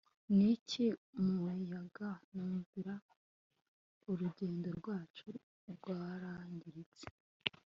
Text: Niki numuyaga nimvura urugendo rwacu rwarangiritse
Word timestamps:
Niki 0.37 0.85
numuyaga 1.21 2.09
nimvura 2.35 2.93
urugendo 4.09 4.67
rwacu 4.79 5.27
rwarangiritse 5.71 7.05